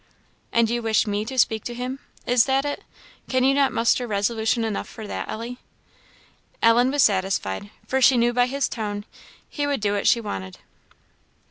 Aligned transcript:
"And 0.51 0.67
you 0.67 0.81
wish 0.81 1.05
me 1.05 1.25
to 1.25 1.37
speak 1.37 1.63
to 1.65 1.75
him 1.75 1.99
is 2.25 2.45
that 2.45 2.65
it? 2.65 2.83
Cannot 3.29 3.47
you 3.47 3.75
muster 3.75 4.07
resolution 4.07 4.63
enough 4.63 4.89
for 4.89 5.05
that, 5.05 5.29
Ellie?" 5.29 5.59
Ellen 6.59 6.89
was 6.89 7.03
satisfied, 7.03 7.69
for 7.85 8.01
she 8.01 8.17
knew 8.17 8.33
by 8.33 8.47
his 8.47 8.67
tone 8.67 9.05
he 9.47 9.67
would 9.67 9.79
do 9.79 9.93
what 9.93 10.07
she 10.07 10.19
wanted. 10.19 10.57